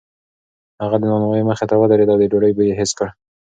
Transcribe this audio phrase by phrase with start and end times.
[0.83, 3.07] هغه د نانوایۍ مخې ته ودرېد او د ډوډۍ بوی یې حس کړ.